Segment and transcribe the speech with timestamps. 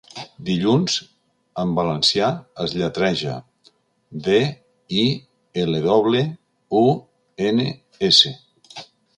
[0.45, 0.93] 'Dilluns'
[1.63, 2.29] en valencià
[2.65, 3.35] es lletreja:
[4.29, 4.41] de,
[5.05, 5.05] i,
[5.65, 6.25] ele doble,
[6.83, 6.85] u,
[7.51, 7.69] ene,
[8.13, 8.37] esse.